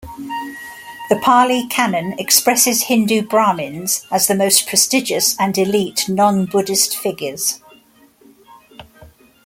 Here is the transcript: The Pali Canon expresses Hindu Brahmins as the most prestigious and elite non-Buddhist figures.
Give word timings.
The 1.11 1.19
Pali 1.21 1.67
Canon 1.67 2.13
expresses 2.17 2.85
Hindu 2.85 3.21
Brahmins 3.21 4.07
as 4.11 4.25
the 4.25 4.33
most 4.33 4.65
prestigious 4.65 5.39
and 5.39 5.55
elite 5.55 6.05
non-Buddhist 6.09 6.97
figures. 6.97 7.61